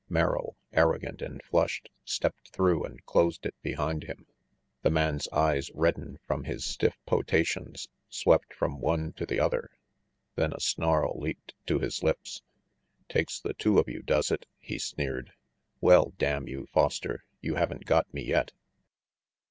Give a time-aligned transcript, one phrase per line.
[0.09, 4.25] Merrill, arrogant and flushed, stepped through and closed it behind him.
[4.81, 9.69] The man's eyes, reddened from his stiff potations, swept from one to the other;
[10.33, 12.41] than a snarl leaped to his lips.
[13.09, 15.33] "Takes the two of you, does it?" he sneered.
[15.81, 18.53] "Well, damn you, Foster, you haven't got me yet!"